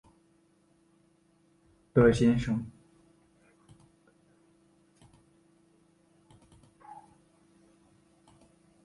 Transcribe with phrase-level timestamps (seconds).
[1.93, 2.65] 德先生